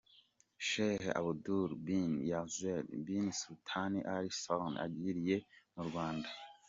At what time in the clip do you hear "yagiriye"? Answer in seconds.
4.81-5.37